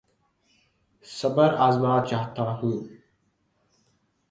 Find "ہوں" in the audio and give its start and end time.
2.57-2.77